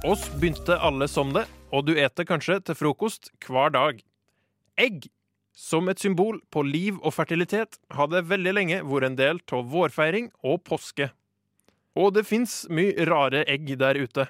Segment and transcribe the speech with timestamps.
[0.00, 1.42] Oss begynte alle som det,
[1.76, 3.98] og du eter kanskje til frokost hver dag.
[4.80, 5.10] Egg,
[5.52, 10.30] som et symbol på liv og fertilitet, hadde veldig lenge vært en del av vårfeiring
[10.40, 11.10] og påske.
[12.00, 14.26] Og det fins mye rare egg der ute.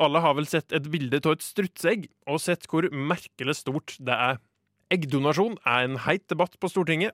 [0.00, 4.16] Alle har vel sett et bilde av et strutseegg, og sett hvor merkelig stort det
[4.16, 4.40] er.
[4.88, 7.12] Eggdonasjon er en heit debatt på Stortinget.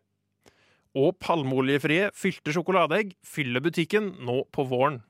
[0.95, 5.03] Og palmeoljefrie fylte sjokoladeegg fyller butikken nå på våren.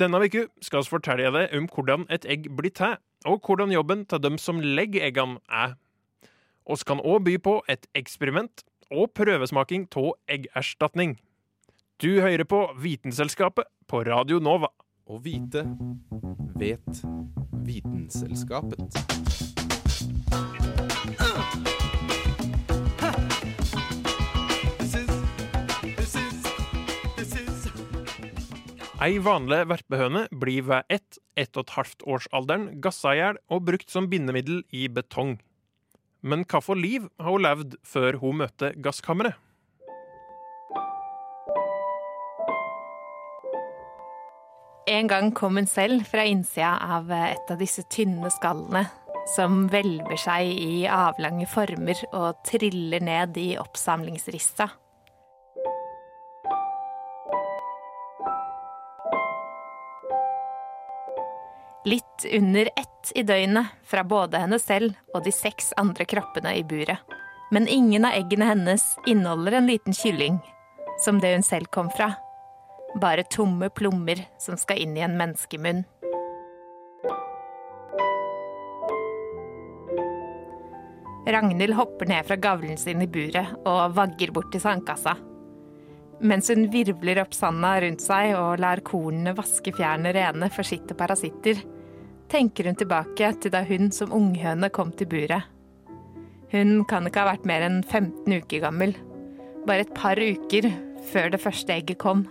[0.00, 2.96] Denne uka skal vi fortelle deg om hvordan et egg blir til,
[3.28, 5.74] og hvordan jobben til dem som legger eggene er.
[6.64, 11.18] Vi kan òg by på et eksperiment og prøvesmaking av eggerstatning.
[12.00, 14.72] Du hører på Vitenselskapet på Radio Nova.
[15.04, 15.66] Å vite
[16.56, 17.04] vet
[17.68, 18.96] Vitenselskapet.
[29.00, 33.62] Ei vanlig verpehøne blir ved ett, ett og et halvt årsalderen gassa i hjel og
[33.64, 35.38] brukt som bindemiddel i betong.
[36.20, 39.38] Men hva for liv har hun levd før hun møtte gasskammeret?
[44.90, 48.84] En gang kom hun selv fra innsida av et av disse tynne skallene
[49.32, 54.68] som hvelver seg i avlange former og triller ned i oppsamlingsrista.
[61.84, 66.64] Litt under ett i døgnet fra både henne selv og de seks andre kroppene i
[66.64, 67.00] buret.
[67.50, 70.36] Men ingen av eggene hennes inneholder en liten kylling,
[71.00, 72.12] som det hun selv kom fra.
[73.00, 75.82] Bare tomme plommer som skal inn i en menneskemunn.
[81.30, 85.16] Ragnhild hopper ned fra gavlen sin i buret og vagger bort til sandkassa.
[86.20, 90.90] Mens hun virvler opp sanda rundt seg og lar kornene vaske fjærene rene for sitt
[90.92, 91.62] og parasitter,
[92.30, 95.48] tenker hun tilbake til da hun som unghøne kom til buret.
[96.50, 98.96] Hun kan ikke ha vært mer enn 15 uker gammel.
[99.68, 100.66] Bare et par uker
[101.12, 102.24] før det første egget kom.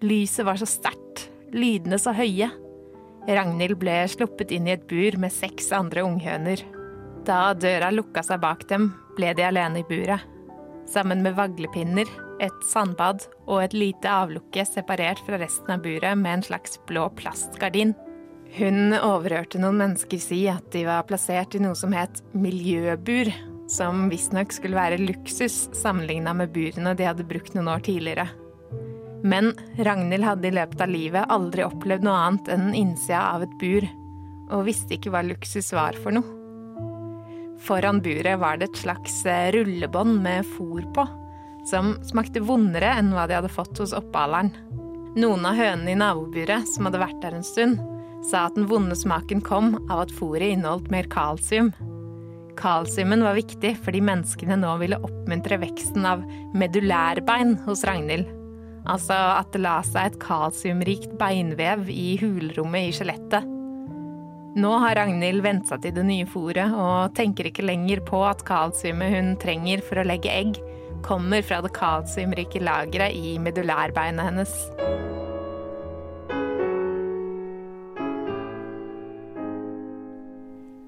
[0.00, 2.48] Lyset var så sterkt, lydene så høye.
[3.28, 6.62] Ragnhild ble sluppet inn i et bur med seks andre unghøner.
[7.28, 8.88] Da døra lukka seg bak dem,
[9.18, 10.24] ble de alene i buret.
[10.88, 12.08] Sammen med vaglepinner,
[12.40, 17.04] et sandbad og et lite avlukke separert fra resten av buret med en slags blå
[17.20, 17.92] plastgardin.
[18.56, 23.30] Hun overhørte noen mennesker si at de var plassert i noe som het miljøbur,
[23.70, 28.26] som visstnok skulle være luksus sammenligna med burene de hadde brukt noen år tidligere.
[29.22, 33.54] Men Ragnhild hadde i løpet av livet aldri opplevd noe annet enn innsida av et
[33.60, 33.86] bur,
[34.50, 36.36] og visste ikke hva luksus var for noe.
[37.60, 39.20] Foran buret var det et slags
[39.54, 41.04] rullebånd med fôr på,
[41.68, 44.50] som smakte vondere enn hva de hadde fått hos oppaleren.
[45.20, 47.82] Noen av hønene i naboburet, som hadde vært der en stund,
[48.26, 51.72] sa at den vonde smaken kom av at fôret inneholdt mer kalsium.
[52.60, 56.26] Kalsiumen var viktig fordi menneskene nå ville oppmuntre veksten av
[56.58, 58.28] medulærbein hos Ragnhild.
[58.88, 63.56] Altså at det la seg et kalsiumrikt beinvev i hulrommet i skjelettet.
[64.60, 68.42] Nå har Ragnhild vent seg til det nye fôret og tenker ikke lenger på at
[68.48, 70.58] kalsiumet hun trenger for å legge egg,
[71.06, 74.56] kommer fra det kalsiumrike lageret i medulærbeinet hennes.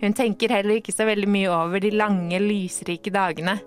[0.03, 3.61] Hun tenker heller ikke så veldig mye over de lange, lysrike dagene,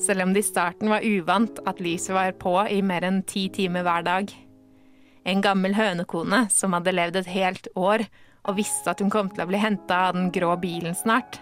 [0.00, 3.46] selv om det i starten var uvant at lyset var på i mer enn ti
[3.52, 4.32] timer hver dag.
[5.24, 8.04] En gammel hønekone som hadde levd et helt år
[8.48, 11.40] og visste at hun kom til å bli henta av den grå bilen snart,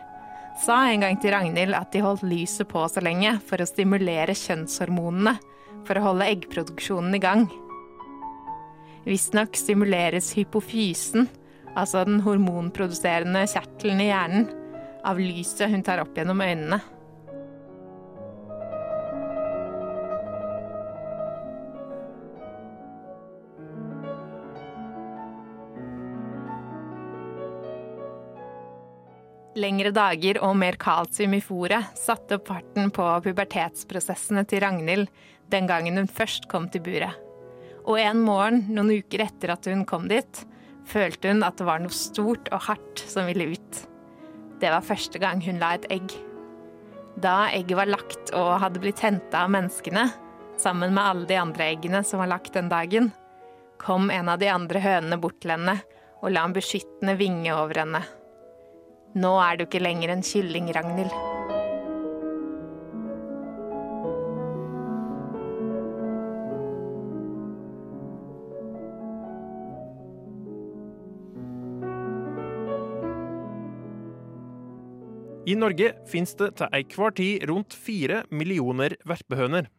[0.58, 4.34] sa en gang til Ragnhild at de holdt lyset på så lenge for å stimulere
[4.38, 5.36] kjønnshormonene,
[5.86, 7.44] for å holde eggproduksjonen i gang.
[9.06, 11.28] Visstnok stimuleres hypofysen,
[11.76, 14.48] altså den hormonproduserende kjertelen i hjernen,
[15.04, 16.80] av lyset hun tar opp gjennom øynene.
[29.58, 35.08] Lengre dager og mer kalsium i fôret satte opp farten på pubertetsprosessene til Ragnhild
[35.50, 37.16] den gangen hun først kom til buret.
[37.88, 40.44] Og en morgen, noen uker etter at hun kom dit,
[40.88, 43.82] følte hun at det var noe stort og hardt som ville ut.
[44.58, 46.14] Det var første gang hun la et egg.
[47.19, 50.08] Da egget var lagt og hadde blitt henta av menneskene,
[50.58, 53.12] sammen med alle de andre eggene som var lagt den dagen,
[53.79, 55.79] kom en av de andre hønene bort til henne
[56.19, 58.02] og la en beskyttende vinge over henne.
[59.19, 61.27] Nå er du ikke lenger en kylling, Ragnhild.
[75.48, 79.70] I Norge finnes det til enhver tid rundt fire millioner verpehøner.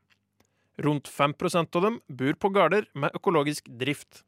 [0.81, 4.23] Rundt 5% av dem bor på gårder med økologisk drift.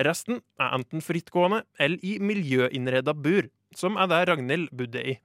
[0.00, 5.18] Resten er enten frittgående eller i miljøinnreda bur, som er der Ragnhild bodde i.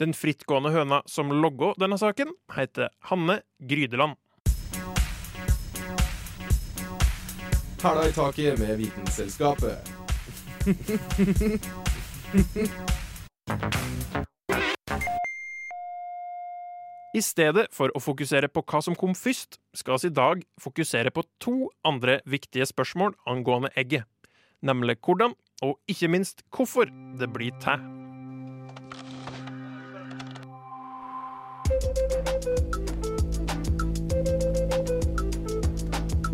[0.00, 4.16] Den frittgående høna som logga denne saken, heter Hanne Grydeland.
[7.82, 9.84] Hæla i taket med Vitenselskapet.
[17.20, 21.10] I stedet for å fokusere på hva som kom først, skal vi i dag fokusere
[21.12, 24.06] på to andre viktige spørsmål angående egget.
[24.64, 26.88] Nemlig hvordan, og ikke minst hvorfor,
[27.20, 27.82] det blir til.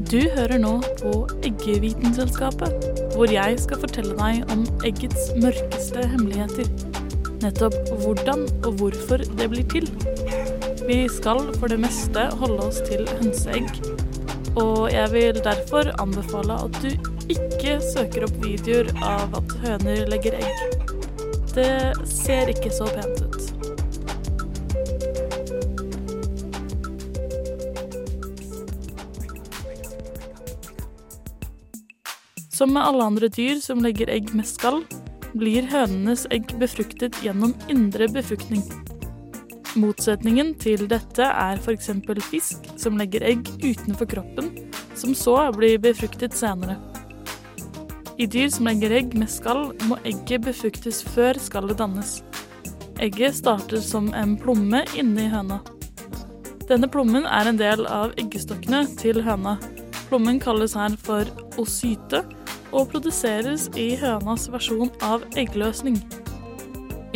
[0.07, 1.17] Du hører nå på
[1.49, 6.71] Eggevitenselskapet, hvor jeg skal fortelle deg om eggets mørkeste hemmeligheter.
[7.43, 7.75] Nettopp
[8.05, 9.91] hvordan og hvorfor det blir til.
[10.87, 13.67] Vi skal for det meste holde oss til hønseegg,
[14.55, 16.93] og jeg vil derfor anbefale at du
[17.27, 20.87] ikke søker opp videoer av at høner legger egg.
[21.57, 21.67] Det
[22.07, 23.43] ser ikke så pent ut.
[32.55, 34.85] Som med alle andre dyr som legger egg med skall,
[35.35, 38.63] blir hønenes egg befruktet gjennom indre befruktning.
[39.77, 41.91] Motsetningen til dette er f.eks.
[42.31, 44.49] fisk som legger egg utenfor kroppen,
[44.97, 46.79] som så blir befruktet senere.
[48.17, 52.23] I dyr som legger egg med skall, må egget befruktes før skallet dannes.
[53.05, 55.61] Egget starter som en plomme inni høna.
[56.67, 59.59] Denne plommen er en del av eggestokkene til høna.
[60.09, 61.29] Plommen kalles her for
[61.61, 62.25] osyte,
[62.73, 66.01] og produseres i hønas versjon av eggløsning.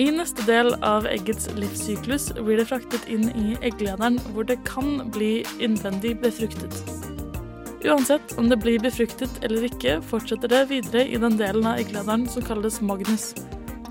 [0.00, 5.10] I neste del av eggets livssyklus blir det fraktet inn i egglederen, hvor det kan
[5.12, 6.78] bli innvendig befruktet.
[7.84, 12.24] Uansett om det blir befruktet eller ikke, fortsetter det videre i den delen av egglederen
[12.32, 13.34] som kalles magnus,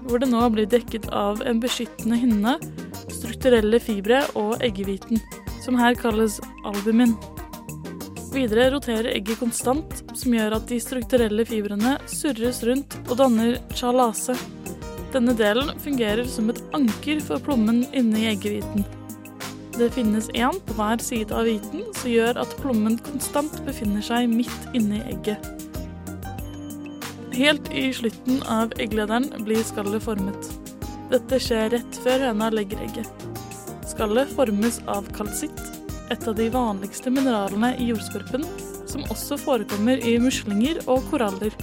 [0.08, 2.58] hvor det nå blir dekket av en beskyttende hinne,
[3.14, 5.22] strukturelle fibre og eggehviten,
[5.62, 7.14] som her kalles albumin.
[8.34, 14.38] Videre roterer egget konstant, som gjør at de strukturelle fibrene surres rundt og danner chalase.
[15.10, 18.84] Denne delen fungerer som et anker for plommen inni eggehviten.
[19.74, 24.30] Det finnes én på hver side av hviten, som gjør at plommen konstant befinner seg
[24.30, 25.48] midt inni egget.
[27.34, 30.52] Helt i slutten av egglederen blir skallet formet.
[31.10, 33.26] Dette skjer rett før høna legger egget.
[33.90, 35.66] Skallet formes av kalsitt,
[36.14, 38.46] et av de vanligste mineralene i jordskorpen,
[38.90, 41.56] som også forekommer i muslinger og koraller.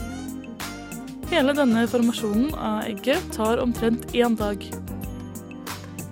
[1.36, 4.62] Hele denne formasjonen av egget tar omtrent én dag.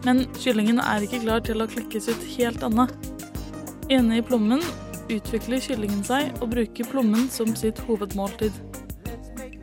[0.05, 2.85] Men kyllingen er ikke klar til å klekkes ut helt ennå.
[3.89, 4.61] Inne i plommen
[5.09, 8.53] utvikler kyllingen seg og bruker plommen som sitt hovedmåltid.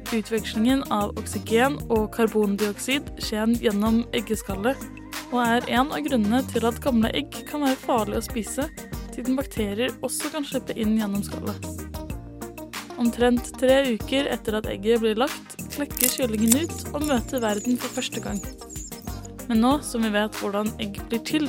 [0.10, 4.82] Utvekslingen av oksygen og karbondioksid skjer gjennom eggeskallet,
[5.30, 8.66] og er en av grunnene til at gamle egg kan være farlig å spise,
[9.14, 11.81] siden bakterier også kan slippe inn gjennom skallet.
[13.00, 17.94] Omtrent tre uker etter at egget blir lagt, klekker kyllingen ut og møter verden for
[17.96, 18.42] første gang.
[19.48, 21.48] Men nå som vi vet hvordan egg blir til,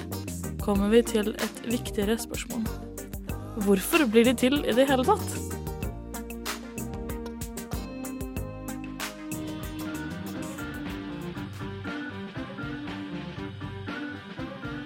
[0.62, 2.66] kommer vi til et viktigere spørsmål.
[3.66, 5.52] Hvorfor blir de til i det hele tatt?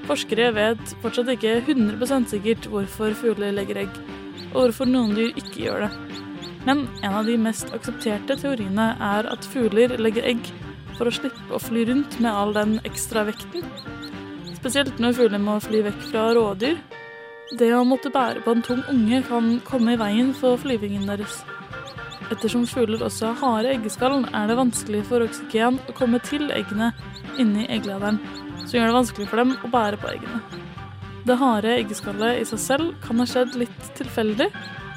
[0.07, 4.03] Forskere vet fortsatt ikke 100 sikkert hvorfor fugler legger egg,
[4.53, 6.06] og hvorfor noen dyr ikke gjør det.
[6.67, 10.51] Men en av de mest aksepterte teoriene er at fugler legger egg
[10.97, 13.67] for å slippe å fly rundt med all den ekstra vekten.
[14.57, 16.81] Spesielt når fugler må fly vekk fra rådyr.
[17.57, 21.45] Det å måtte bære på en tung unge kan komme i veien for flyvingen deres.
[22.35, 26.91] Ettersom fugler også har harde eggeskall, er det vanskelig for oksygen å komme til eggene
[27.39, 28.19] inni egglederen
[28.67, 30.41] som gjør det vanskelig for dem å bære på eggene.
[31.27, 34.49] Det harde eggeskallet i seg selv kan ha skjedd litt tilfeldig,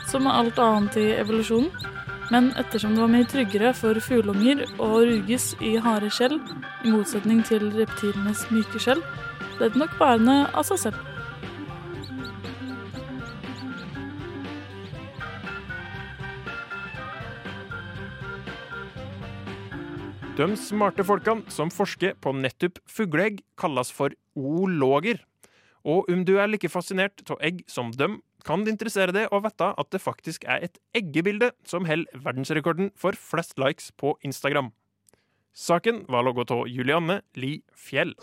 [0.10, 1.70] som med alt annet i evolusjonen.
[2.30, 6.38] Men ettersom det var mye tryggere for fugleunger å ruges i harde skjell,
[6.86, 9.02] i motsetning til reptilenes myke skjell,
[9.58, 11.00] ble det nok bærende av seg selv.
[20.40, 25.20] De smarte folkene som forsker på nettopp fugleegg, kalles for oologer.
[25.84, 29.42] Og om du er like fascinert av egg som dem, kan det interessere deg å
[29.44, 34.72] vite at det faktisk er et eggebilde som holder verdensrekorden for flest likes på Instagram.
[35.54, 38.14] Saken var logga av Julianne Li Fjell.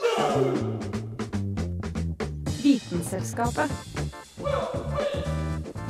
[2.62, 3.70] Vitenselskapet.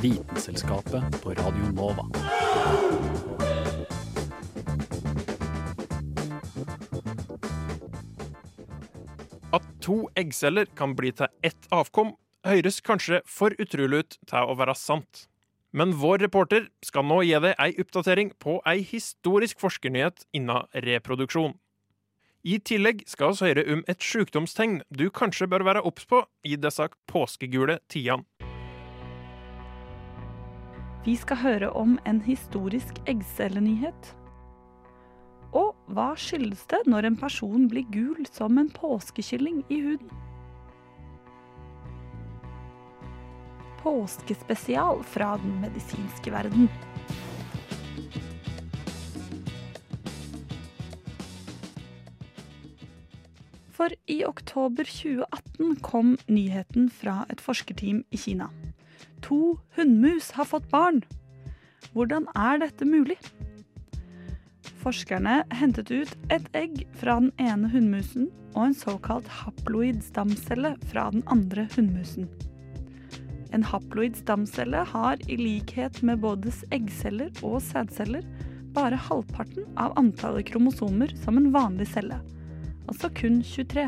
[0.01, 2.03] Vitenselskapet på Radio Nova.
[9.53, 12.13] At to eggceller kan bli til ett avkom,
[12.47, 15.27] høres kanskje for utrolig ut til å være sant.
[15.75, 21.57] Men vår reporter skal nå gi deg ei oppdatering på ei historisk forskernyhet innen reproduksjon.
[22.47, 26.55] I tillegg skal vi høre om et sykdomstegn du kanskje bør være obs på i
[26.55, 28.23] disse påskegule tidene.
[31.07, 34.13] Vi skal høre om en historisk eggcellenyhet.
[35.55, 40.26] Og hva skyldes det når en person blir gul som en påskekylling i huden?
[43.87, 46.65] Påskespesial fra den medisinske verden.
[53.71, 58.49] For i oktober 2018 kom nyheten fra et forskerteam i Kina.
[59.23, 60.99] To hunnmus har fått barn.
[61.95, 63.15] Hvordan er dette mulig?
[64.83, 71.07] Forskerne hentet ut et egg fra den ene hunnmusen og en såkalt haploid stamcelle fra
[71.15, 72.27] den andre hunnmusen.
[73.55, 78.25] En haploid stamcelle har i likhet med både eggceller og sædceller
[78.75, 82.19] bare halvparten av antallet kromosomer som en vanlig celle,
[82.87, 83.87] altså kun 23.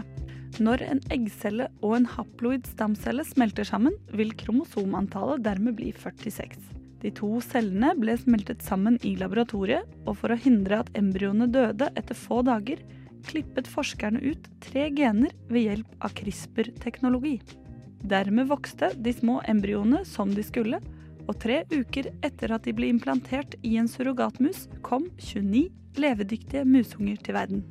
[0.63, 6.57] Når en eggcelle og en haploid stamcelle smelter sammen, vil kromosomantallet dermed bli 46.
[6.99, 11.91] De to cellene ble smeltet sammen i laboratoriet, og for å hindre at embryoene døde
[11.99, 12.81] etter få dager,
[13.29, 17.37] klippet forskerne ut tre gener ved hjelp av CRISPR-teknologi.
[18.03, 20.79] Dermed vokste de små embryoene som de skulle,
[21.29, 25.67] og tre uker etter at de ble implantert i en surrogatmus, kom 29
[25.99, 27.63] levedyktige musunger til verden.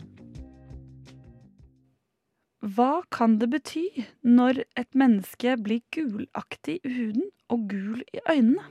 [2.59, 3.87] Hva kan det bety
[4.27, 8.67] når et menneske blir gulaktig i huden og gul i øynene?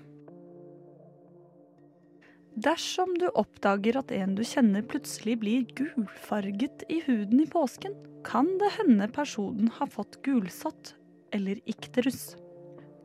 [2.57, 7.93] Dersom du oppdager at en du kjenner plutselig blir gulfarget i huden i påsken,
[8.27, 10.96] kan det hende personen har fått gulsott
[11.35, 12.35] eller ikterus.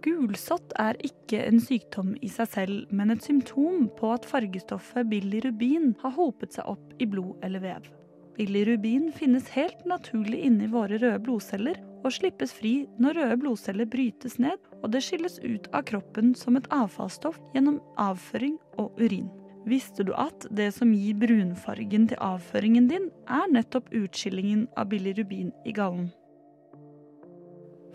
[0.03, 5.93] Gulsott er ikke en sykdom i seg selv, men et symptom på at fargestoffet bilirubin
[6.03, 7.87] har hopet seg opp i blod eller vev.
[8.35, 14.39] Bilirubin finnes helt naturlig inni våre røde blodceller og slippes fri når røde blodceller brytes
[14.43, 19.29] ned og det skilles ut av kroppen som et avfallsstoff gjennom avføring og urin.
[19.69, 25.53] Visste du at det som gir brunfargen til avføringen din, er nettopp utskillingen av bilirubin
[25.63, 26.11] i gallen?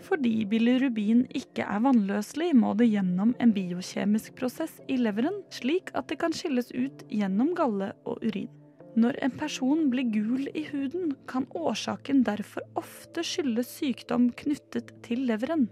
[0.06, 6.08] Fordi bilirubin ikke er vannløselig, må det gjennom en biokjemisk prosess i leveren, slik at
[6.10, 8.50] det kan skilles ut gjennom galle og urin.
[8.98, 15.26] Når en person blir gul i huden, kan årsaken derfor ofte skyldes sykdom knyttet til
[15.28, 15.68] leveren.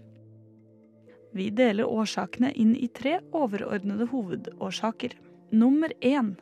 [1.35, 5.17] Vi deler årsakene inn i tre overordnede hovedårsaker.
[5.51, 6.35] Nummer én.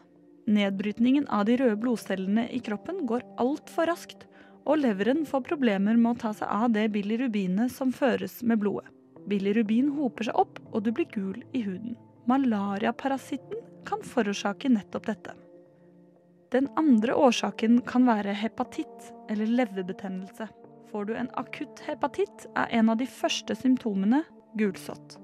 [0.45, 4.27] Nedbrytningen av de røde blodcellene i kroppen går altfor raskt,
[4.65, 8.89] og leveren får problemer med å ta seg av det bilirubinet som føres med blodet.
[9.29, 11.95] Bilirubin hoper seg opp, og du blir gul i huden.
[12.29, 15.33] Malariaparasitten kan forårsake nettopp dette.
[16.53, 20.47] Den andre årsaken kan være hepatitt eller leverbetennelse.
[20.91, 24.21] Får du en akutt hepatitt, er en av de første symptomene
[24.57, 25.17] gulsott.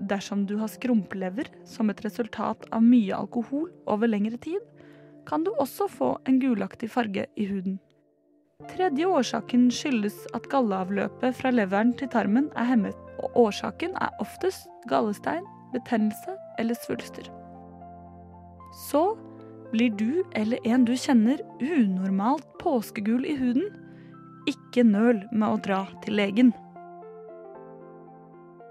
[0.00, 4.64] Dersom du har skrumplever som et resultat av mye alkohol over lengre tid,
[5.28, 7.76] kan du også få en gulaktig farge i huden.
[8.68, 14.68] Tredje årsaken skyldes at galleavløpet fra leveren til tarmen er hemmet, og årsaken er oftest
[14.90, 17.30] gallestein, betennelse eller svulster.
[18.86, 19.16] Så
[19.72, 23.70] blir du eller en du kjenner unormalt påskegul i huden,
[24.50, 26.52] ikke nøl med å dra til legen.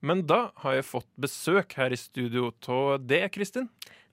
[0.00, 3.68] Men da har jeg fått besøk her i studio av det, Kristin.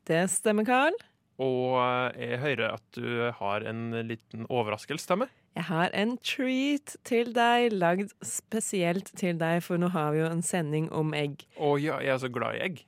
[0.08, 0.96] Det stemmer, Karl.
[1.44, 5.34] Og eh, jeg hører at du har en liten overraskelse til meg.
[5.58, 10.29] Jeg har en treat til deg, lagd spesielt til deg, for nå har vi jo
[10.29, 11.48] en sending om egg.
[11.58, 12.84] Å ja, jeg er så glad i egg.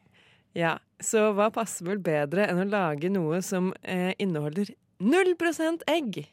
[0.58, 5.36] Ja, Så hva passer vel bedre enn å lage noe som eh, inneholder 0
[5.88, 6.26] egg?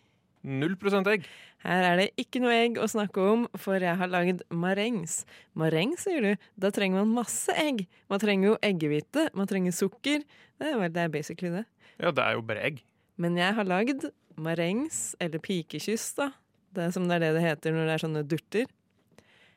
[0.46, 1.24] Null prosent egg.
[1.64, 5.24] Her er det ikke noe egg å snakke om, for jeg har lagd marengs.
[5.58, 6.44] Marengs, sier du?
[6.62, 7.82] Da trenger man masse egg.
[8.12, 10.22] Man trenger jo eggehvite, man trenger sukker.
[10.56, 11.64] Det er, det er basically det.
[11.98, 12.78] Ja, det er jo bare egg.
[13.18, 14.06] Men jeg har lagd
[14.38, 16.30] marengs, eller pikekyss, da.
[16.76, 18.70] Det er som det er det det heter når det er sånne durter.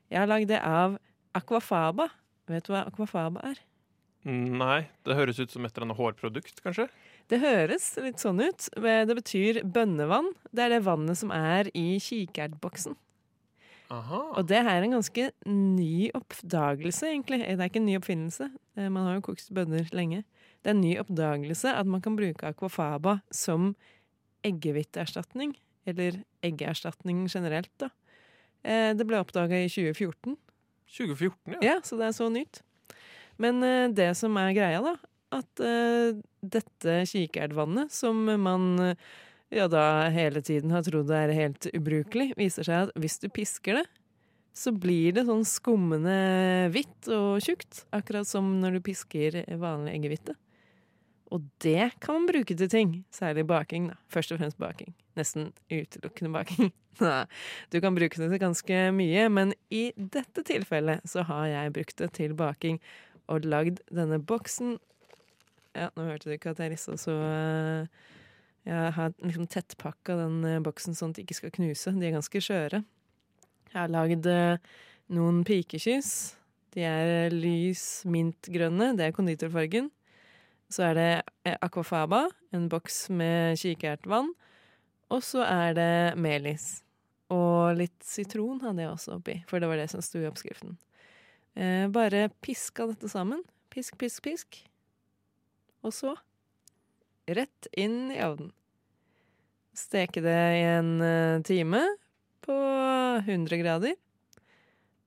[0.09, 0.97] Jeg har lagd det av
[1.37, 2.09] aquafaba.
[2.49, 3.61] Vet du hva aquafaba er?
[4.25, 6.89] Nei, det høres ut som et eller annet hårprodukt, kanskje?
[7.29, 8.69] Det høres litt sånn ut.
[8.73, 10.31] Det betyr bønnevann.
[10.51, 12.95] Det er det vannet som er i kikertboksen.
[13.89, 14.19] Aha.
[14.37, 17.39] Og det her er en ganske ny oppdagelse, egentlig.
[17.41, 18.49] Det er ikke en ny oppfinnelse.
[18.77, 20.23] Eh, Man har jo kokt bønner lenge.
[20.61, 23.71] Det er en ny oppdagelse at man kan bruke aquafaba som
[24.45, 25.55] eggehviteerstatning.
[25.89, 27.89] Eller eggeerstatning generelt, da.
[28.63, 30.37] Eh, Det ble oppdaga i 2014.
[30.89, 31.59] 2014, ja.
[31.61, 32.61] Ja, så det er så nytt.
[33.37, 34.95] Men eh, det som er greia, da,
[35.35, 39.07] at uh, dette kikertvannet, som man eh,
[39.53, 43.81] ja da hele tiden har trodd er helt ubrukelig, viser seg at hvis du pisker
[43.81, 43.85] det,
[44.57, 46.15] så blir det sånn skummende
[46.73, 47.83] hvitt og tjukt.
[47.95, 50.35] Akkurat som når du pisker vanlig eggehvite.
[51.33, 52.93] Og det kan man bruke til ting.
[53.13, 53.97] Særlig baking, da.
[54.09, 54.93] Først og fremst baking.
[55.19, 56.73] Nesten utelukkende baking.
[57.71, 62.01] Du kan bruke det til ganske mye, men i dette tilfellet så har jeg brukt
[62.01, 62.81] det til baking
[63.31, 64.73] og lagd denne boksen.
[65.77, 68.07] Ja, nå hørte du ikke at jeg rista så eh,
[68.65, 71.93] Jeg har liksom tettpakka den eh, boksen sånn at de ikke skal knuse.
[71.95, 72.81] De er ganske skjøre.
[73.69, 74.57] Jeg har lagd eh,
[75.13, 76.11] noen pikekyss.
[76.73, 78.91] De er lys mintgrønne.
[78.97, 79.89] Det er konditorfargen.
[80.69, 84.29] Så er det aquafaba, en boks med kikertvann.
[85.09, 86.83] Og så er det melis.
[87.33, 90.77] Og litt sitron hadde jeg også oppi, for det var det som sto i oppskriften.
[91.93, 93.41] Bare piska dette sammen.
[93.73, 94.61] Pisk, pisk, pisk.
[95.85, 96.15] Og så
[97.29, 98.51] rett inn i ovnen.
[99.77, 101.83] Steke det i en eh, time
[102.43, 102.55] på
[103.23, 103.95] 100 grader.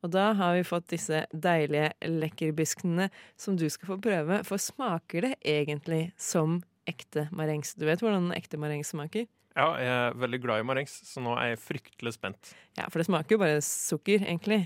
[0.02, 3.08] Og da har vi fått disse deilige lekkerbiskene
[3.38, 4.40] som du skal få prøve.
[4.48, 7.76] For smaker det egentlig som ekte marengs?
[7.78, 9.28] Du vet hvordan ekte marengs smaker?
[9.52, 12.54] Ja, jeg er veldig glad i marengs, så nå er jeg fryktelig spent.
[12.78, 14.64] Ja, for det smaker jo bare sukker, egentlig.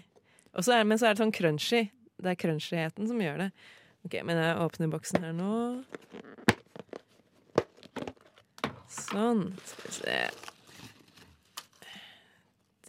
[0.55, 1.83] Og så er, men så er det sånn crunchy.
[2.23, 3.51] Det er crunchyheten som gjør det.
[4.07, 5.53] Ok, Men jeg åpner boksen her nå.
[8.87, 9.49] Sånn.
[9.67, 10.19] Skal vi se.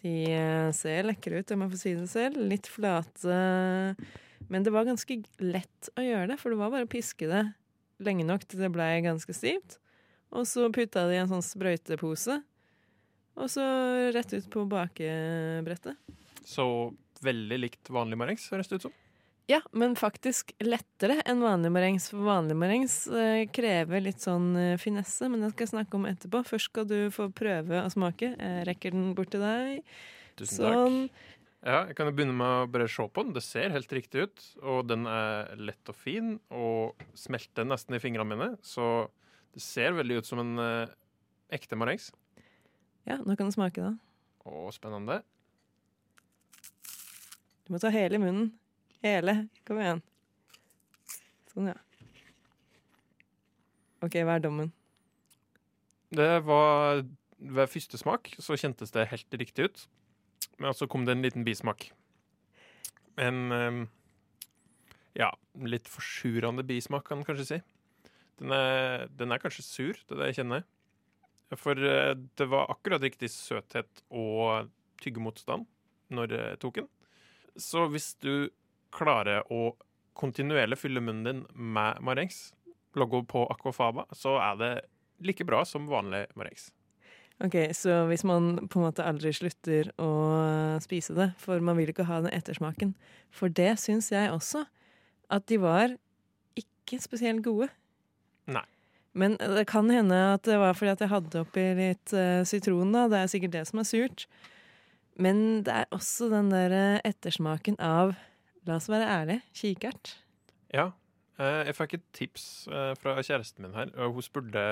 [0.03, 2.37] De eh, ser lekre ut, om jeg får si det selv.
[2.51, 3.39] Litt flate.
[4.45, 7.47] Men det var ganske lett å gjøre det, for det var bare å piske det
[8.05, 9.79] lenge nok til det blei ganske stivt.
[10.37, 12.37] Og så putta de i en sånn sprøytepose.
[13.41, 13.65] Og så
[14.13, 15.97] rett ut på bakebrettet.
[16.45, 16.69] Så
[17.25, 18.97] veldig likt vanlig marengs, høres det ut som.
[19.47, 22.09] Ja, men faktisk lettere enn vanlig marengs.
[22.11, 26.07] For vanlig marengs eh, krever litt sånn eh, finesse, men det skal jeg snakke om
[26.09, 26.41] etterpå.
[26.49, 28.33] Først skal du få prøve å smake.
[28.35, 29.87] Jeg rekker den bort til deg.
[30.35, 30.99] Tusen Sånn.
[31.07, 31.23] takk.
[31.67, 33.33] Ja, jeg kan jo begynne med å bare se på den.
[33.35, 38.03] Det ser helt riktig ut, og den er lett og fin, og smelter nesten i
[38.03, 39.07] fingrene mine, så
[39.55, 40.93] det ser veldig ut som en eh,
[41.55, 42.11] ekte marengs.
[43.07, 43.95] Ja, nå kan du smake, da.
[44.47, 45.21] Å, spennende.
[47.67, 48.51] Du må ta hele munnen.
[49.05, 49.35] Hele.
[49.67, 50.01] Kom igjen.
[51.51, 51.77] Sånn, ja.
[54.05, 54.73] OK, hva er dommen?
[56.13, 57.03] Det var
[57.37, 59.81] Ved første smak så kjentes det helt riktig ut.
[60.57, 61.91] Men så kom det en liten bismak.
[63.21, 63.81] En eh,
[65.17, 65.29] ja,
[65.65, 67.59] litt forsurende bismak, kan man kanskje si.
[68.41, 70.65] Den er, den er kanskje sur, det er det jeg kjenner.
[71.57, 74.69] For eh, det var akkurat riktig søthet og
[75.01, 75.65] tyggemotstand
[76.13, 76.89] når jeg tok den.
[77.57, 78.49] Så hvis du
[78.97, 79.71] klarer å
[80.17, 82.51] kontinuerlig fylle munnen din med marengs,
[82.97, 84.73] logo på aquafaba, så er det
[85.23, 86.71] like bra som vanlig marengs.
[87.37, 90.09] Ok, Så hvis man på en måte aldri slutter å
[90.81, 92.95] spise det, for man vil ikke ha den ettersmaken
[93.29, 94.63] For det syns jeg også,
[95.29, 95.93] at de var
[96.57, 97.69] ikke spesielt gode.
[98.49, 98.65] Nei.
[99.13, 102.93] Men det kan hende at det var fordi at jeg hadde oppi litt uh, sitron,
[102.95, 103.05] da.
[103.11, 104.25] Det er sikkert det som er surt.
[105.17, 108.13] Men det er også den der eh, ettersmaken av,
[108.67, 110.15] la oss være ærlige, Kikkert.
[110.73, 110.89] Ja.
[111.39, 113.91] eh, Jeg fikk et tips eh, fra kjæresten min her.
[113.95, 114.65] Hun spurte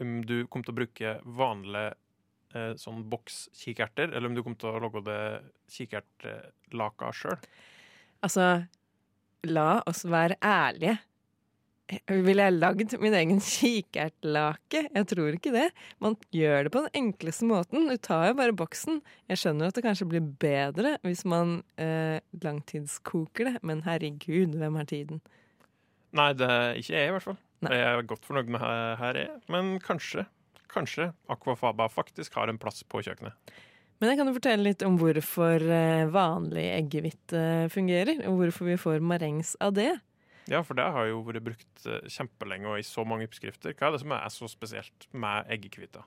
[0.00, 1.94] om du kom til å bruke vanlige
[2.54, 5.20] eh, sånn bokskikerter, eller om du kom til å lage det
[5.74, 7.36] kikertlaka sjøl.
[8.24, 8.46] Altså,
[9.48, 10.98] la oss være ærlige.
[12.10, 14.84] Ville jeg lagd min egen kikertlake?
[14.86, 15.66] Jeg tror ikke det.
[16.02, 17.88] Man gjør det på den enkleste måten.
[17.90, 19.00] Du tar jo bare boksen.
[19.30, 24.78] Jeg skjønner at det kanskje blir bedre hvis man eh, langtidskoker det, men herregud, hvem
[24.78, 25.22] har tiden?
[26.16, 27.40] Nei, det er ikke jeg, i hvert fall.
[27.66, 30.24] Jeg er godt fornøyd med her, her jeg er, men kanskje,
[30.72, 33.36] kanskje Aquafaba faktisk har en plass på kjøkkenet.
[34.00, 38.78] Men jeg kan jo fortelle litt om hvorfor eh, vanlig eggehvite fungerer, og hvorfor vi
[38.80, 39.90] får marengs av det.
[40.50, 43.74] Ja, for det har jo vært brukt eh, kjempelenge og i så mange oppskrifter.
[43.76, 46.02] Hva er det som er så spesielt med eggehvita?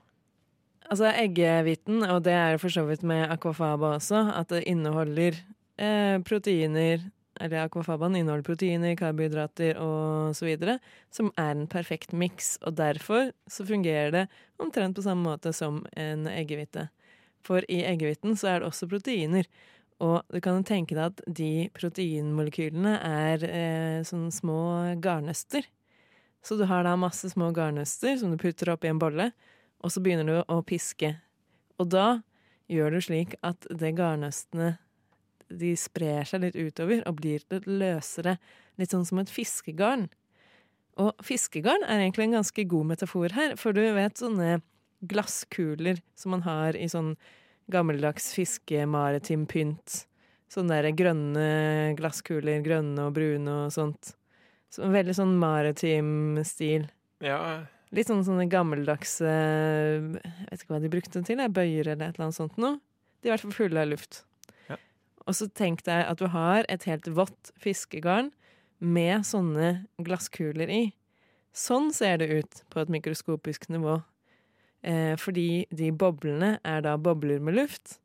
[0.84, 5.38] Altså eggehviten, og det er for så vidt med aquafaba også, at det inneholder
[5.80, 10.76] eh, proteiner Eller aquafabaen inneholder proteiner, karbohydrater og så videre,
[11.10, 12.60] som er en perfekt miks.
[12.62, 14.22] Og derfor så fungerer det
[14.62, 16.84] omtrent på samme måte som en eggehvite.
[17.42, 19.48] For i eggehviten så er det også proteiner.
[20.02, 24.60] Og du kan tenke deg at de proteinmolekylene er eh, sånne små
[25.02, 25.66] garnnøster.
[26.44, 29.30] Så du har da masse små garnnøster som du putter oppi en bolle,
[29.84, 31.14] og så begynner du å piske.
[31.80, 32.08] Og da
[32.70, 34.74] gjør du slik at det garnnøstene
[35.54, 38.38] de sprer seg litt utover og blir litt løsere.
[38.80, 40.08] Litt sånn som et fiskegarn.
[41.00, 44.58] Og fiskegarn er egentlig en ganske god metafor her, for du vet sånne
[45.04, 47.14] glasskuler som man har i sånn
[47.72, 50.04] gammeldags fiskemaritim pynt.
[50.52, 54.14] Sånne der grønne glasskuler, grønne og brune og sånt.
[54.70, 56.88] Så veldig sånn maritim stil.
[57.24, 60.06] Ja, Litt sånn sånne gammeldagse Jeg
[60.48, 62.78] vet ikke hva de brukte den til, jeg, bøyer eller et eller annet sånt noe.
[63.22, 64.24] De er i hvert fall fulle av luft.
[64.70, 64.78] Ja.
[65.28, 68.32] Og så tenk deg at du har et helt vått fiskegarn
[68.82, 70.82] med sånne glasskuler i.
[71.54, 74.00] Sånn ser det ut på et mikroskopisk nivå.
[74.84, 77.98] Eh, fordi de boblene er da bobler med luft.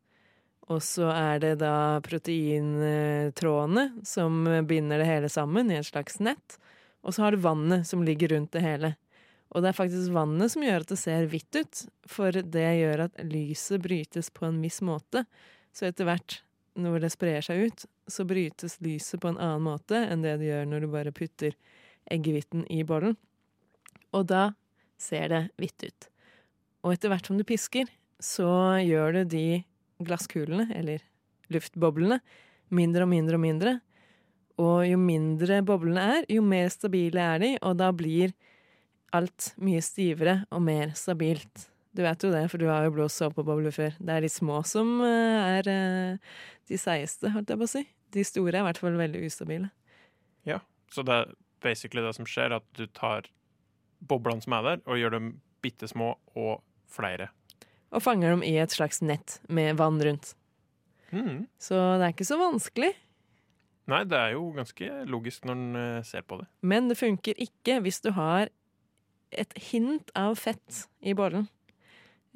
[0.70, 6.60] Og så er det da proteintrådene som binder det hele sammen i et slags nett.
[7.04, 8.94] Og så har du vannet som ligger rundt det hele.
[9.50, 13.08] Og det er faktisk vannet som gjør at det ser hvitt ut, for det gjør
[13.08, 15.24] at lyset brytes på en viss måte.
[15.74, 16.38] Så etter hvert,
[16.78, 20.52] når det sprer seg ut, så brytes lyset på en annen måte enn det det
[20.52, 21.58] gjør når du bare putter
[22.14, 23.18] eggehviten i bollen.
[24.14, 24.52] Og da
[25.02, 26.10] ser det hvitt ut.
[26.86, 27.90] Og etter hvert som du pisker,
[28.20, 29.46] så gjør du de
[30.04, 31.04] glasskulene, eller
[31.52, 32.20] luftboblene,
[32.76, 33.74] mindre og mindre og mindre.
[34.60, 38.36] Og jo mindre boblene er, jo mer stabile er de, og da blir
[39.16, 41.70] alt mye stivere og mer stabilt.
[41.96, 43.96] Du vet jo det, for du har jo blåst såpebobler før.
[43.98, 46.36] Det er de små som eh, er eh,
[46.70, 47.84] de seigeste, holdt jeg på å si.
[48.14, 49.72] De store er i hvert fall veldig ustabile.
[50.48, 50.60] Ja,
[50.94, 53.28] så det er basically det som skjer, at du tar
[54.00, 55.32] boblene som er der, og gjør dem
[55.64, 56.62] bitte små og
[56.94, 57.30] flere.
[57.94, 60.34] Og fanger dem i et slags nett med vann rundt.
[61.10, 61.48] Mm.
[61.62, 62.92] Så det er ikke så vanskelig.
[63.90, 66.46] Nei, det er jo ganske logisk når en eh, ser på det.
[66.62, 68.52] Men det funker ikke hvis du har
[69.30, 71.48] et hint av fett i bollen.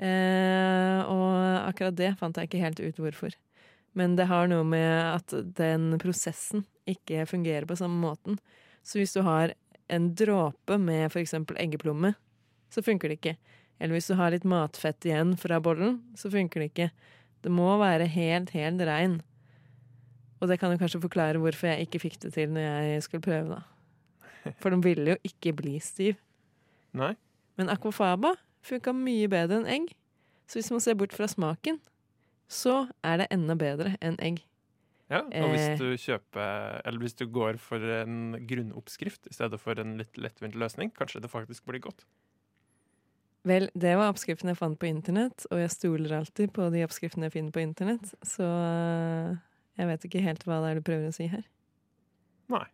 [0.01, 1.37] Eh, og
[1.69, 3.37] akkurat det fant jeg ikke helt ut hvorfor.
[3.93, 8.39] Men det har noe med at den prosessen ikke fungerer på samme måten.
[8.81, 9.53] Så hvis du har
[9.93, 11.35] en dråpe med f.eks.
[11.37, 12.15] eggeplomme,
[12.73, 13.35] så funker det ikke.
[13.83, 16.89] Eller hvis du har litt matfett igjen fra bollen, så funker det ikke.
[17.43, 19.17] Det må være helt, helt rein.
[20.39, 23.25] Og det kan jo kanskje forklare hvorfor jeg ikke fikk det til når jeg skulle
[23.25, 23.61] prøve, da.
[24.63, 26.15] For den ville jo ikke bli stiv.
[26.95, 27.13] Nei.
[27.59, 29.91] Men aquafaba funka mye bedre enn egg.
[30.47, 31.79] Så hvis man ser bort fra smaken,
[32.51, 34.41] så er det enda bedre enn egg.
[35.11, 35.77] Ja, og hvis Eh.
[35.77, 40.55] du kjøper Eller hvis du går for en grunnoppskrift i stedet for en litt lettvint
[40.55, 42.05] løsning, kanskje det faktisk blir godt.
[43.43, 47.27] Vel, det var oppskriften jeg fant på internett, og jeg stoler alltid på de oppskriftene
[47.27, 49.33] jeg finner på internett, så øh,
[49.79, 51.43] jeg vet ikke helt hva det er du prøver å si her.
[52.53, 52.65] Nei.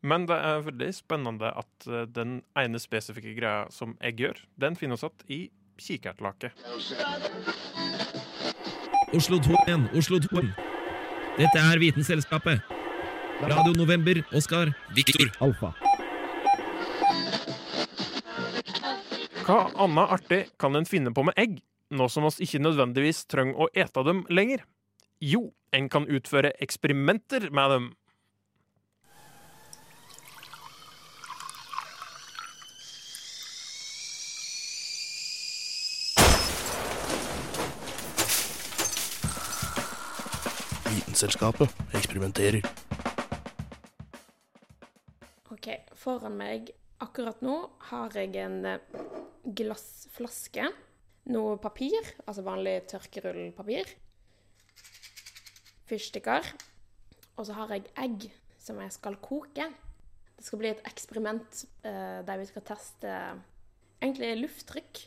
[0.00, 4.80] Men det er veldig spennende at eh, den ene spesifikke greia som egg gjør, den
[4.80, 5.40] finner vi igjen i
[5.80, 6.54] kikertlake.
[9.12, 10.46] Oslo 2 igjen, Oslo 2.
[11.36, 12.64] Dette er Vitenselskapet.
[13.40, 15.89] Radio November, Oskar, Viktor, Alfa.
[19.50, 21.56] Hva annet artig kan en finne på med egg,
[21.90, 24.60] nå som oss ikke nødvendigvis trenger å ete dem lenger?
[25.18, 27.88] Jo, en kan utføre eksperimenter med dem.
[40.86, 42.62] Vitenselskapet eksperimenterer.
[45.50, 46.70] OK, foran meg
[47.04, 47.56] akkurat nå
[47.90, 48.96] har jeg en eh,
[49.44, 50.68] glassflaske.
[51.30, 53.92] Noe papir, altså vanlig tørkerullpapir.
[55.90, 56.52] Fyrstikker.
[57.36, 58.28] Og så har jeg egg
[58.60, 59.70] som jeg skal koke.
[60.36, 63.16] Det skal bli et eksperiment eh, der vi skal teste
[64.00, 65.02] egentlig lufttrykk.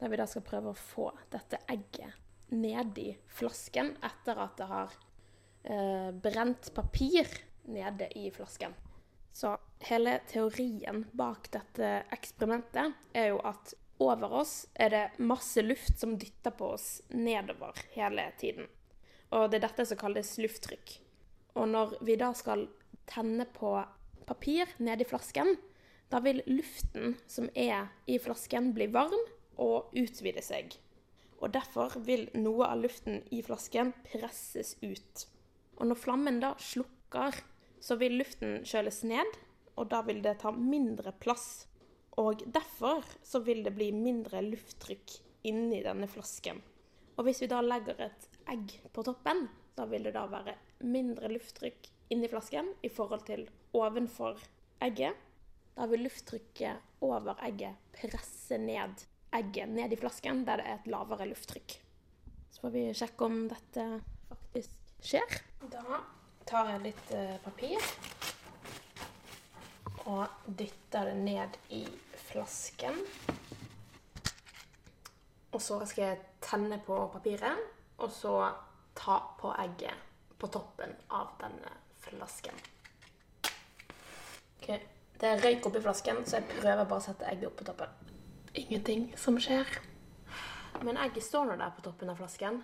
[0.00, 4.92] Der vi da skal prøve å få dette egget nedi flasken etter at det har
[5.66, 7.30] eh, brent papir
[7.66, 8.74] nede i flasken.
[9.36, 15.98] Så hele teorien bak dette eksperimentet er jo at over oss er det masse luft
[16.00, 18.64] som dytter på oss nedover hele tiden.
[19.36, 20.94] Og det er dette som kalles lufttrykk.
[21.60, 22.64] Og når vi da skal
[23.12, 23.74] tenne på
[24.24, 25.52] papir nedi flasken,
[26.08, 29.20] da vil luften som er i flasken, bli varm
[29.60, 30.78] og utvide seg.
[31.42, 35.26] Og derfor vil noe av luften i flasken presses ut.
[35.76, 37.36] Og når flammen da slukker,
[37.80, 39.38] så vil luften kjøles ned,
[39.76, 41.66] og da vil det ta mindre plass.
[42.16, 45.18] Og derfor så vil det bli mindre lufttrykk
[45.50, 46.62] inni denne flasken.
[47.16, 50.56] Og hvis vi da legger et egg på toppen, da vil det da være
[50.88, 53.44] mindre lufttrykk inni flasken i forhold til
[53.76, 54.40] ovenfor
[54.84, 55.16] egget.
[55.76, 59.04] Da vil lufttrykket over egget presse ned
[59.36, 61.76] egget ned i flasken, der det er et lavere lufttrykk.
[62.50, 63.86] Så får vi sjekke om dette
[64.30, 65.40] faktisk skjer.
[65.72, 66.02] Da
[66.46, 67.82] tar jeg litt eh, papir
[70.06, 71.82] og dytter det ned i
[72.28, 73.00] flasken.
[75.50, 77.58] Og så skal jeg tenne på papiret,
[77.98, 78.36] og så
[78.96, 80.04] ta på egget
[80.38, 81.72] på toppen av denne
[82.04, 82.54] flasken.
[84.60, 84.68] Ok,
[85.16, 87.92] Det er røyk oppi flasken, så jeg prøver bare å sette egget opp på toppen.
[88.52, 89.70] Ingenting som skjer.
[90.84, 92.60] Men egget står nå der på toppen av flasken.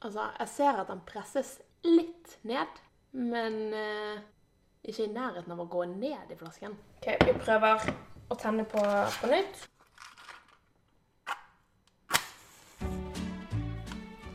[0.00, 2.80] Altså, jeg ser at den presses litt ned,
[3.12, 4.20] men eh,
[4.86, 6.76] ikke i nærheten av å gå ned i flasken.
[7.00, 7.90] Ok, Vi prøver
[8.30, 8.80] å tenne på
[9.20, 9.66] på nytt.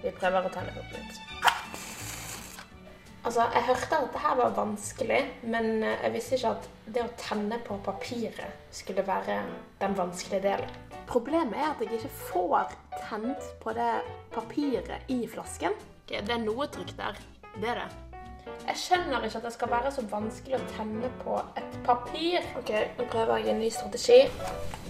[0.04, 1.22] Vi prøver å tenne på på nytt.
[3.26, 7.02] Altså, Jeg hørte at dette her var vanskelig, men eh, jeg visste ikke at det
[7.02, 9.40] å tenne på papiret skulle være
[9.82, 10.76] den vanskelige delen.
[11.10, 12.76] Problemet er at jeg ikke får
[13.10, 13.92] tent på det
[14.34, 15.74] papiret i flasken.
[16.04, 17.18] Ok, det er noe trykk der.
[17.58, 18.05] Det er det.
[18.66, 22.46] Jeg skjønner ikke at det skal være så vanskelig å tenne på et papir.
[22.60, 24.22] Ok, Nå prøver jeg en ny strategi.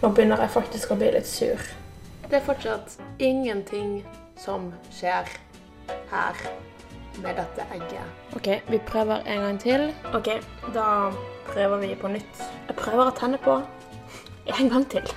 [0.01, 1.61] Nå begynner jeg faktisk å bli litt sur.
[2.25, 3.99] Det er fortsatt ingenting
[4.39, 5.29] som skjer
[6.11, 6.39] her
[7.21, 8.15] med dette egget.
[8.35, 9.87] Ok, vi prøver en gang til.
[10.17, 10.31] Ok,
[10.73, 11.11] da
[11.51, 12.41] prøver vi på nytt.
[12.67, 13.59] Jeg prøver å tenne på
[14.55, 15.13] en gang til.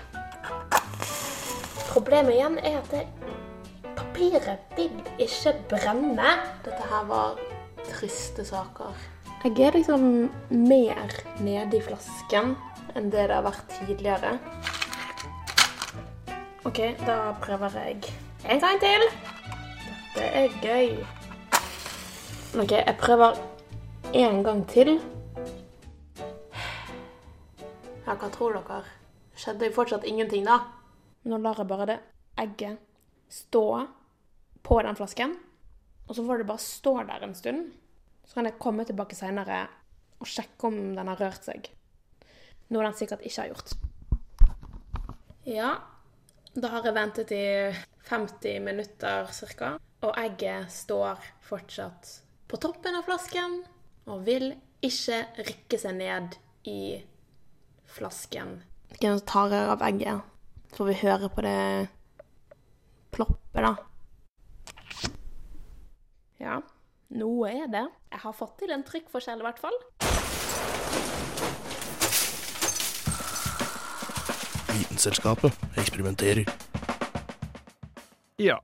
[1.88, 3.06] Problemet igjen er at det,
[3.96, 6.34] papiret vil ikke brenne.
[6.66, 7.40] Dette her var
[7.90, 8.96] triste saker.
[9.44, 10.02] Jeg er liksom
[10.50, 12.56] mer nede i flasken
[12.96, 14.32] enn det det har vært tidligere.
[16.66, 18.00] OK, da prøver jeg
[18.48, 19.06] en gang til.
[20.16, 20.98] Dette er gøy.
[22.58, 23.38] OK, jeg prøver
[24.18, 24.96] en gang til.
[28.06, 28.82] Ja, hva tror dere?
[29.38, 30.58] Skjedde jo fortsatt ingenting, da.
[31.28, 31.98] Nå lar jeg bare det
[32.38, 32.78] egget
[33.28, 33.86] stå
[34.64, 35.36] på den flasken.
[36.08, 37.66] Og så får det bare stå der en stund.
[38.24, 39.66] Så kan jeg komme tilbake seinere
[40.18, 41.68] og sjekke om den har rørt seg.
[42.72, 43.76] Noe den sikkert ikke har gjort.
[45.48, 45.70] Ja,
[46.56, 47.44] da har jeg ventet i
[48.08, 49.76] 50 minutter ca.
[50.04, 52.10] Og egget står fortsatt
[52.48, 53.60] på toppen av flasken
[54.08, 54.52] og vil
[54.84, 56.36] ikke rykke seg ned
[56.68, 57.00] i
[57.88, 58.58] flasken.
[59.00, 60.24] Hvem tar av egget?
[60.68, 61.60] For får vi høre på det
[63.12, 63.74] ploppe, da.
[66.38, 66.60] Ja,
[67.18, 67.84] noe er det.
[68.12, 69.78] Jeg har fått til en trykkforskjell, i hvert fall.
[74.70, 76.46] Vitenselskapet eksperimenterer.
[78.38, 78.60] Ja.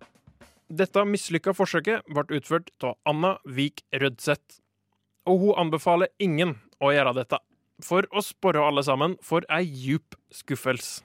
[0.70, 4.60] Dette mislykka forsøket ble utført av Anna Vik Rødseth.
[5.26, 7.40] Og hun anbefaler ingen å gjøre dette,
[7.82, 11.02] for å spørre alle sammen for ei djup skuffelse.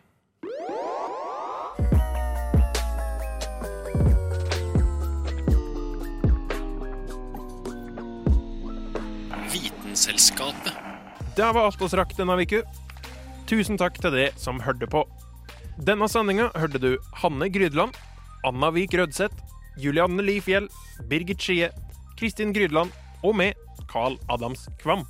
[10.09, 10.73] Vitenselskapet.
[11.35, 12.63] Det var alt oss rakk denne uka.
[13.45, 15.03] Tusen takk til deg som hørte på.
[15.85, 17.93] Denne sendinga hørte du Hanne Grydland,
[18.43, 19.35] Anna Vik Rødseth,
[19.77, 20.67] Julianne Lifjell,
[21.09, 21.69] Birgit Skie,
[22.17, 22.91] Kristin Grydland
[23.23, 23.53] og meg,
[23.91, 25.05] Carl Adams Kvam.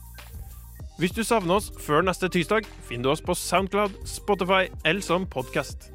[0.99, 5.27] Hvis du savner oss før neste tirsdag, finner du oss på Soundcloud, Spotify eller som
[5.31, 5.93] podkast.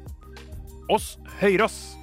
[0.89, 1.95] Oss høyras!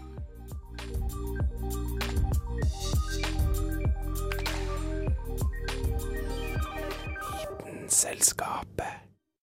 [7.92, 9.12] Vitenselskapet.